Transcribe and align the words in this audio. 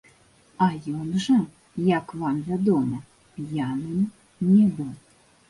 А 0.67 0.69
ён 1.01 1.11
жа, 1.25 1.35
як 1.89 2.15
вам 2.23 2.41
вядома, 2.49 2.97
п'яным 3.37 4.49
не 4.51 4.67
быў. 4.81 4.91